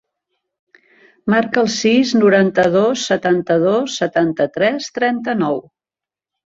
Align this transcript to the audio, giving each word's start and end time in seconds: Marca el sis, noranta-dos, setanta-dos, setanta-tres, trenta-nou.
Marca 1.33 1.61
el 1.63 1.69
sis, 1.75 2.15
noranta-dos, 2.25 3.05
setanta-dos, 3.13 4.01
setanta-tres, 4.03 4.93
trenta-nou. 5.01 5.67